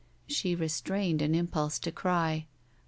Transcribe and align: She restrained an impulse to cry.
She 0.25 0.55
restrained 0.55 1.21
an 1.21 1.35
impulse 1.35 1.77
to 1.77 1.91
cry. 1.91 2.47